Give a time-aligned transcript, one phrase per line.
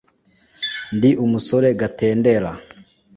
[0.95, 2.51] ndi umusore Gatendera